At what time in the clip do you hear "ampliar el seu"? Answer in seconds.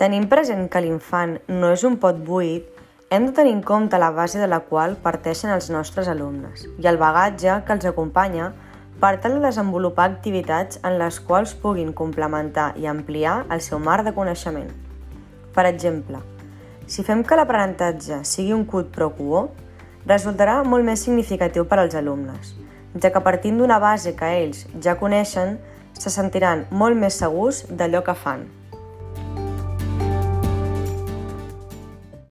12.88-13.76